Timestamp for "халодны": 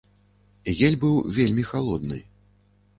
1.71-2.23